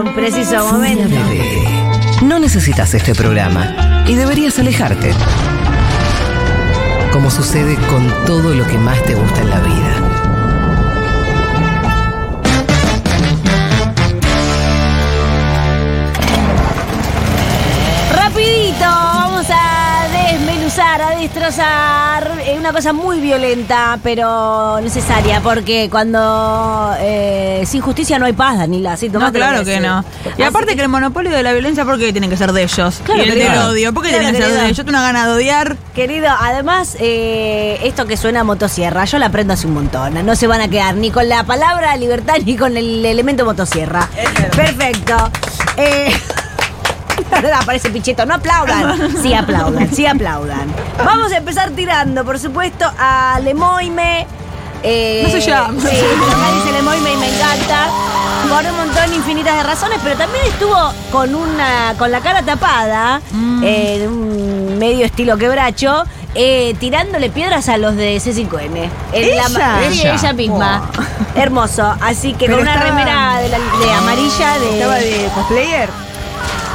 un 0.00 0.14
preciso 0.14 0.64
momento. 0.72 1.16
No 2.22 2.38
necesitas 2.38 2.94
este 2.94 3.14
programa 3.14 4.04
y 4.06 4.14
deberías 4.14 4.58
alejarte. 4.58 5.12
Como 7.12 7.30
sucede 7.30 7.74
con 7.86 8.06
todo 8.26 8.54
lo 8.54 8.66
que 8.66 8.78
más 8.78 9.02
te 9.04 9.14
gusta 9.14 9.40
en 9.40 9.50
la 9.50 9.60
vida. 9.60 9.94
Rapidito, 18.14 18.84
vamos 18.84 19.46
a 19.50 20.06
desmenuzar, 20.12 21.02
a 21.02 21.10
destrozar 21.18 22.38
eh, 22.44 22.56
una 22.58 22.72
cosa 22.72 22.92
muy 22.92 23.20
violenta, 23.20 23.98
pero 24.02 24.80
necesaria, 24.80 25.40
porque 25.40 25.88
cuando 25.90 26.94
eh, 26.98 27.47
sin 27.66 27.80
justicia 27.80 28.18
no 28.18 28.26
hay 28.26 28.32
paz, 28.32 28.58
Danila. 28.58 28.96
Sí, 28.96 29.08
No, 29.08 29.32
claro 29.32 29.64
que 29.64 29.70
decís. 29.72 29.82
no. 29.86 30.04
Y 30.26 30.30
Así 30.30 30.42
aparte 30.42 30.76
que 30.76 30.82
el 30.82 30.88
monopolio 30.88 31.30
de 31.30 31.42
la 31.42 31.52
violencia, 31.52 31.84
¿por 31.84 31.98
qué 31.98 32.12
tiene 32.12 32.28
que 32.28 32.36
ser 32.36 32.52
de 32.52 32.62
ellos? 32.62 33.00
Claro, 33.04 33.24
y 33.24 33.28
el 33.28 33.38
del 33.38 33.58
odio, 33.58 33.92
¿por 33.94 34.02
qué 34.02 34.10
Claro, 34.10 34.24
tiene 34.24 34.38
que 34.38 34.44
ser 34.44 34.54
de 34.54 34.64
ellos? 34.66 34.76
Yo 34.76 34.84
tengo 34.84 34.98
una 34.98 35.06
gana 35.06 35.26
de 35.26 35.32
odiar. 35.34 35.76
Querido, 35.94 36.28
además, 36.40 36.96
eh, 37.00 37.78
esto 37.84 38.06
que 38.06 38.16
suena 38.16 38.40
a 38.40 38.44
motosierra, 38.44 39.04
yo 39.04 39.18
la 39.18 39.26
aprendo 39.26 39.54
hace 39.54 39.66
un 39.66 39.74
montón. 39.74 40.24
No 40.24 40.36
se 40.36 40.46
van 40.46 40.60
a 40.60 40.68
quedar 40.68 40.94
ni 40.96 41.10
con 41.10 41.28
la 41.28 41.44
palabra 41.44 41.96
libertad 41.96 42.34
ni 42.44 42.56
con 42.56 42.76
el 42.76 43.04
elemento 43.04 43.44
motosierra. 43.44 44.08
Perfecto. 44.54 45.16
Eh, 45.76 46.12
aparece 47.54 47.90
Pichetto, 47.90 48.24
no 48.26 48.34
aplaudan. 48.34 49.16
Sí 49.22 49.34
aplaudan, 49.34 49.92
sí 49.94 50.06
aplaudan. 50.06 50.72
Vamos 51.04 51.32
a 51.32 51.36
empezar 51.38 51.70
tirando, 51.70 52.24
por 52.24 52.38
supuesto, 52.38 52.84
a 52.98 53.38
Lemoime. 53.42 54.26
Eh, 54.82 55.22
No 55.24 55.30
se 55.30 55.40
llama. 55.40 55.80
Sí, 55.80 55.86
dice 55.88 56.78
y 56.78 57.00
me 57.18 57.26
encanta. 57.36 57.88
Por 58.48 58.64
un 58.64 58.76
montón 58.76 59.12
infinitas 59.12 59.56
de 59.56 59.62
razones, 59.64 59.98
pero 60.02 60.16
también 60.16 60.44
estuvo 60.46 60.74
con 61.10 61.34
una 61.34 61.94
con 61.98 62.10
la 62.12 62.20
cara 62.20 62.42
tapada, 62.42 63.20
Mm. 63.32 63.62
eh, 63.64 63.96
de 64.00 64.08
un 64.08 64.78
medio 64.78 65.04
estilo 65.04 65.36
quebracho, 65.36 66.04
eh, 66.34 66.74
tirándole 66.78 67.30
piedras 67.30 67.68
a 67.68 67.76
los 67.78 67.96
de 67.96 68.16
C5N. 68.20 68.88
En 69.12 69.36
la 69.36 69.80
¿Ella? 69.88 70.14
ella 70.14 70.32
misma. 70.32 70.88
Hermoso. 71.34 71.94
Así 72.00 72.32
que 72.32 72.46
Pero 72.46 72.58
con 72.58 72.62
una 72.62 72.74
estaba- 72.74 72.90
remera 72.90 73.38
de, 73.40 73.48
la- 73.48 73.58
de 73.58 73.92
amarilla 73.92 74.58
de. 74.60 74.74
¿Estaba 74.74 74.94
de 74.94 75.30
cosplayer? 75.34 75.90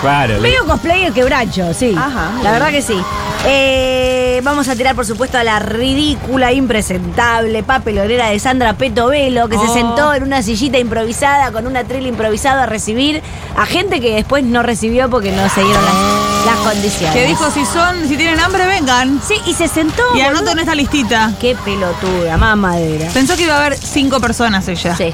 Claro, 0.01 0.41
Medio 0.41 0.65
cosplayer 0.65 1.13
quebracho, 1.13 1.73
sí. 1.73 1.95
Ajá, 1.97 2.31
la 2.35 2.41
bien. 2.41 2.51
verdad 2.53 2.69
que 2.71 2.81
sí. 2.81 3.01
Eh, 3.45 4.39
vamos 4.43 4.67
a 4.69 4.75
tirar, 4.75 4.95
por 4.95 5.05
supuesto, 5.05 5.37
a 5.37 5.43
la 5.43 5.59
ridícula, 5.59 6.53
impresentable 6.53 7.61
papelonera 7.63 8.29
de 8.29 8.39
Sandra 8.39 8.73
Petovelo, 8.73 9.49
que 9.49 9.57
se 9.57 9.65
Oh. 9.65 9.73
sentó 9.73 10.13
en 10.13 10.23
una 10.23 10.41
sillita 10.41 10.77
improvisada 10.79 11.51
con 11.51 11.67
un 11.67 11.75
atril 11.75 12.07
improvisado 12.07 12.61
a 12.61 12.65
recibir 12.65 13.21
a 13.57 13.65
gente 13.65 13.99
que 13.99 14.15
después 14.15 14.43
no 14.45 14.63
recibió 14.63 15.09
porque 15.09 15.31
no 15.31 15.47
se 15.49 15.61
dieron 15.63 15.83
las, 15.83 16.45
las 16.45 16.55
condiciones. 16.71 17.13
Que 17.15 17.27
dijo, 17.27 17.49
si 17.51 17.65
son, 17.65 18.07
si 18.07 18.15
tienen 18.15 18.39
hambre, 18.39 18.65
vengan. 18.65 19.19
Sí, 19.27 19.35
y 19.45 19.53
se 19.53 19.67
sentó. 19.67 20.03
Y 20.15 20.21
anoto 20.21 20.51
en 20.51 20.59
esta 20.59 20.75
listita. 20.75 21.31
Qué 21.41 21.55
pelotuda, 21.65 22.37
mamadera. 22.37 23.09
Pensó 23.13 23.35
que 23.35 23.43
iba 23.43 23.55
a 23.55 23.65
haber 23.65 23.77
cinco 23.77 24.19
personas 24.21 24.67
ella. 24.69 24.95
Sí. 24.95 25.13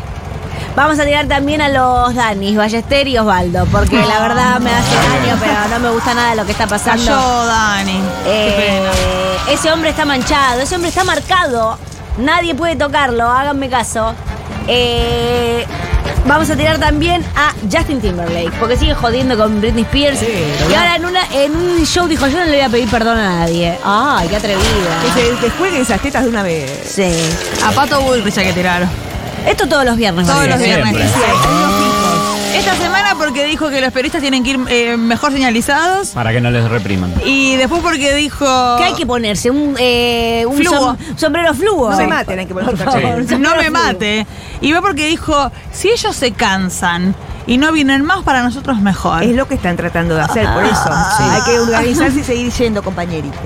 Vamos 0.76 1.00
a 1.00 1.04
tirar 1.04 1.28
también 1.28 1.62
a 1.62 1.68
los 1.70 2.14
Danis, 2.16 2.56
Ballester 2.56 3.08
y 3.08 3.18
Osvaldo, 3.18 3.66
porque 3.72 3.98
la 4.06 4.20
verdad 4.22 4.60
me 4.60 4.72
hace 4.72 4.96
daño, 4.96 5.36
pero 5.40 5.54
no 5.72 5.80
me 5.80 5.90
gusta 5.90 6.14
nada 6.14 6.36
lo 6.36 6.46
que 6.46 6.52
está 6.54 6.68
pasando. 6.68 7.04
Cayó 7.06 7.46
Dani. 7.46 8.00
Ese 9.50 9.72
hombre 9.72 9.90
está 9.90 10.06
manchado, 10.06 10.62
ese 10.62 10.76
hombre 10.76 10.90
está 10.90 11.04
marcado. 11.04 11.78
Nadie 12.18 12.54
puede 12.56 12.76
tocarlo, 12.76 13.30
háganme 13.30 13.70
caso. 13.70 14.14
Eh, 14.68 15.66
vamos 16.28 16.50
a 16.50 16.56
tirar 16.56 16.78
también 16.78 17.24
a 17.36 17.54
Justin 17.72 18.00
Timberlake, 18.00 18.52
porque 18.60 18.78
sigue 18.78 18.94
jodiendo 18.94 19.38
con 19.38 19.60
Britney 19.60 19.84
Spears. 19.84 20.20
y 20.22 20.74
ahora 20.74 20.96
en, 20.98 21.06
una, 21.06 21.22
en 21.34 21.56
un 21.56 21.86
show 21.86 22.08
dijo, 22.08 22.28
yo 22.28 22.38
no 22.40 22.46
le 22.46 22.52
voy 22.52 22.62
a 22.62 22.70
pedir 22.70 22.90
perdón 22.90 23.18
a 23.18 23.40
nadie. 23.40 23.78
Ay, 23.84 24.28
qué 24.28 24.36
atrevida. 24.36 25.02
Que 25.04 25.22
se 25.22 25.46
descuelguen 25.48 25.82
esas 25.82 26.00
tetas 26.02 26.24
de 26.24 26.30
una 26.30 26.44
vez. 26.44 26.92
Sí. 26.94 27.12
A 27.66 27.72
Pato 27.72 28.02
Bullrich 28.02 28.38
hay 28.38 28.46
que 28.46 28.54
tirar. 28.54 28.88
Esto 29.48 29.68
todos 29.68 29.86
los 29.86 29.98
viernes. 29.98 30.28
Todos 30.28 30.48
los 30.48 30.60
viernes. 30.60 31.10
Esta 32.56 32.76
semana 32.76 33.16
porque 33.18 33.46
dijo 33.46 33.70
que 33.70 33.80
los 33.80 33.92
periodistas 33.94 34.22
tienen 34.22 34.44
que 34.44 34.50
ir 34.52 34.60
eh, 34.70 34.98
mejor 34.98 35.32
señalizados. 35.32 36.10
para 36.10 36.32
que 36.32 36.42
no 36.42 36.52
les 36.52 36.68
repriman. 36.70 37.14
Y 37.26 37.56
después 37.56 37.82
porque 37.82 38.14
dijo... 38.16 38.46
¿Qué 38.78 38.84
hay 38.86 38.94
que 38.94 39.06
ponerse? 39.06 39.50
Un, 39.52 39.76
eh, 39.80 40.46
un 40.48 40.58
Fluo. 40.58 40.74
som- 40.74 40.98
sombrero 41.18 41.54
fluo. 41.54 41.90
No 41.92 41.98
se 41.98 42.08
maten, 42.08 42.40
hay 42.40 42.46
que 42.46 42.54
poner 42.54 42.70
Por 42.72 42.78
su 42.78 42.84
favor, 42.84 43.02
cachete. 43.02 43.36
un 43.36 43.42
No 43.42 43.56
me 43.56 43.70
mate. 43.70 44.26
Y 44.62 44.72
va 44.72 44.82
porque 44.82 45.08
dijo, 45.08 45.52
si 45.72 45.90
ellos 45.90 46.16
se 46.16 46.32
cansan 46.32 47.16
y 47.50 47.58
no 47.58 47.72
vienen 47.72 48.06
más, 48.06 48.24
para 48.24 48.44
nosotros 48.44 48.80
mejor. 48.80 49.24
Es 49.24 49.36
lo 49.36 49.48
que 49.48 49.56
están 49.56 49.76
tratando 49.76 50.14
de 50.16 50.22
hacer, 50.22 50.48
por 50.54 50.64
eso. 50.64 50.90
Hay 51.20 51.42
que 51.42 51.60
organizarse 51.60 52.20
y 52.20 52.24
seguir 52.24 52.52
yendo, 52.54 52.84
compañeritos. 52.84 53.40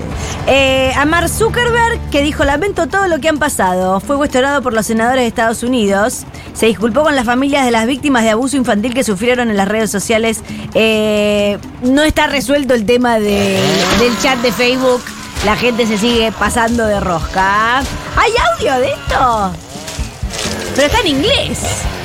Eh, 0.46 0.92
a 0.94 1.06
Mark 1.06 1.28
Zuckerberg, 1.30 1.98
que 2.10 2.20
dijo, 2.20 2.44
lamento 2.44 2.86
todo 2.86 3.08
lo 3.08 3.18
que 3.18 3.30
han 3.30 3.38
pasado. 3.38 4.00
Fue 4.00 4.16
cuestionado 4.16 4.60
por 4.60 4.74
los 4.74 4.84
senadores 4.84 5.22
de 5.22 5.26
Estados 5.28 5.62
Unidos. 5.62 6.24
Se 6.52 6.66
disculpó 6.66 7.02
con 7.02 7.16
las 7.16 7.24
familias 7.24 7.64
de 7.64 7.70
las 7.70 7.86
víctimas 7.86 8.24
de 8.24 8.30
abuso 8.30 8.56
infantil 8.58 8.92
que 8.92 9.02
sufrieron 9.04 9.48
en 9.50 9.56
las 9.56 9.66
redes 9.68 9.90
sociales. 9.90 10.42
Eh, 10.74 11.58
no 11.82 12.02
está 12.02 12.26
resuelto 12.26 12.74
el 12.74 12.84
tema 12.84 13.18
de- 13.18 13.58
del 13.98 14.18
chat 14.20 14.38
de 14.40 14.52
Facebook. 14.52 15.00
La 15.46 15.56
gente 15.56 15.86
se 15.86 15.96
sigue 15.96 16.30
pasando 16.38 16.86
de 16.86 17.00
rosca. 17.00 17.78
¿Hay 17.78 18.32
audio 18.54 18.74
de 18.80 18.92
esto? 18.92 19.52
Pero 20.74 20.86
está 20.88 21.00
en 21.00 21.06
inglés. 21.06 21.58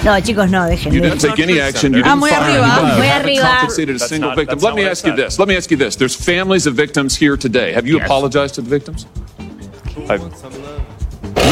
No, 0.03 0.11
chicos, 0.21 0.49
no, 0.49 0.65
You 0.69 1.01
didn't 1.01 1.19
take 1.19 1.39
any 1.39 1.59
action. 1.59 1.93
You 1.93 1.99
Ah, 2.05 2.09
didn't 2.15 2.19
muy 2.21 2.29
fire 2.29 2.39
arriba. 2.41 2.65
anybody. 2.65 2.87
Muy 2.87 2.95
You 2.97 3.03
haven't 3.11 3.25
arriba. 3.27 3.41
compensated 3.59 3.95
a 3.95 3.99
single 3.99 4.29
not- 4.29 4.37
victim. 4.37 4.59
Let 4.59 4.75
me 4.75 4.85
ask 4.87 5.05
you 5.05 5.15
this. 5.15 5.37
Let 5.39 5.47
me 5.49 5.57
ask 5.57 5.69
you 5.71 5.77
this. 5.77 5.95
There's 5.97 6.15
families 6.15 6.65
of 6.67 6.73
victims 6.75 7.17
here 7.17 7.35
today. 7.35 7.73
Have 7.73 7.85
you 7.85 7.97
Yes. 7.97 8.05
apologized 8.05 8.55
to 8.55 8.61
the 8.61 8.69
victims? 8.69 9.05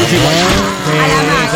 A 0.08 0.10
la. 0.10 1.48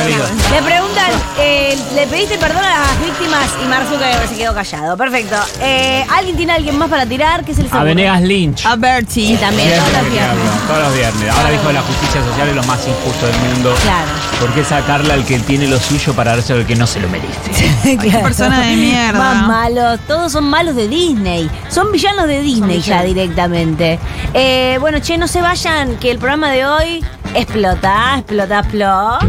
Le 0.52 0.62
preguntan, 0.62 1.10
eh, 1.40 1.78
¿le 1.96 2.06
pediste 2.08 2.38
perdón 2.38 2.66
a 2.66 2.80
las 2.80 3.00
víctimas? 3.00 3.48
Y 3.62 3.90
Zuckerberg 3.90 4.28
se 4.28 4.36
quedó 4.36 4.54
callado. 4.54 4.98
Perfecto. 4.98 5.38
Eh, 5.62 6.06
¿Alguien 6.14 6.36
tiene 6.36 6.52
a 6.52 6.56
alguien 6.56 6.78
más 6.78 6.90
para 6.90 7.06
tirar? 7.06 7.46
¿Qué 7.46 7.54
se 7.54 7.64
les 7.64 7.72
A 7.72 7.78
ocurre? 7.78 7.94
Venegas 7.94 8.22
Lynch. 8.22 8.66
A 8.66 8.76
Bertie. 8.76 9.28
Sí, 9.28 9.38
también, 9.38 9.70
todos 9.70 9.94
los 9.94 10.12
viernes. 10.12 10.68
Todos 10.68 10.84
los 10.84 10.94
viernes. 10.96 11.30
Ahora 11.34 11.50
dijo 11.50 11.68
que 11.68 11.74
la 11.74 11.82
justicia 11.82 12.24
social 12.26 12.50
es 12.50 12.56
lo 12.56 12.64
más 12.64 12.86
injusto 12.86 13.26
del 13.26 13.38
mundo. 13.38 13.74
Claro. 13.84 14.12
¿Por 14.42 14.54
qué 14.54 14.64
sacarle 14.66 15.14
al 15.14 15.24
que 15.24 15.40
tiene 15.40 15.68
lo 15.68 15.80
suyo 15.80 16.14
para 16.14 16.32
darse 16.36 16.52
al 16.52 16.66
que 16.66 16.76
no 16.76 16.88
se 16.88 17.00
lo 17.00 17.08
merece? 17.08 17.98
qué 18.02 18.18
persona 18.18 18.66
de 18.66 18.76
mierda. 18.76 19.18
Más 19.18 19.48
malos. 19.48 20.00
Todos 20.08 20.30
son 20.34 20.44
malos 20.50 20.76
de 20.76 20.90
Disney. 20.90 21.50
Son 21.70 21.90
villanos 21.90 22.28
de 22.28 22.42
Disney 22.42 22.82
ya 22.82 23.02
directamente. 23.04 23.98
Eh, 24.34 24.78
bueno, 24.82 25.00
che, 25.00 25.18
no 25.18 25.30
se 25.30 25.42
vayan, 25.42 25.96
que 25.98 26.12
el 26.12 26.18
programa 26.18 26.52
de 26.52 26.66
hoy 26.66 27.06
explota, 27.36 28.18
explota, 28.18 28.60
explota. 28.60 29.22